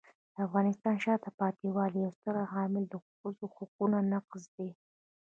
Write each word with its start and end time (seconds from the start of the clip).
د 0.35 0.37
افغانستان 0.47 0.93
د 0.97 1.01
شاته 1.05 1.29
پاتې 1.39 1.65
والي 1.75 1.99
یو 2.05 2.11
ستر 2.17 2.35
عامل 2.53 2.85
ښځو 3.19 3.45
حقونو 3.55 3.97
نقض 4.11 4.43
دی. 4.55 4.69